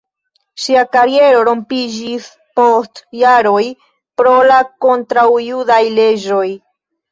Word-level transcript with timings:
Ŝia 0.61 0.83
kariero 0.95 1.43
rompiĝis 1.49 2.25
post 2.61 3.03
jaroj 3.21 3.61
pro 4.23 4.35
la 4.53 4.59
kontraŭjudaj 4.89 5.81
leĝoj. 6.01 6.45